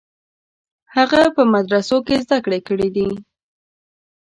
[0.95, 3.09] هغه په مدرسو کې زده کړې کړې دي.